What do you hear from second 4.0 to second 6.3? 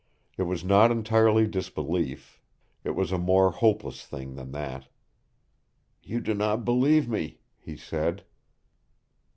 thing than that. "You